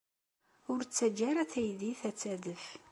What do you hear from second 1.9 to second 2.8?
ad d-tadef.